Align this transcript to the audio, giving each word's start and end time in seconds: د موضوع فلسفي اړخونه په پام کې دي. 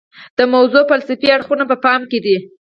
د 0.37 0.39
موضوع 0.53 0.83
فلسفي 0.91 1.27
اړخونه 1.35 1.63
په 1.71 1.75
پام 1.85 2.01
کې 2.11 2.19
دي. 2.25 2.37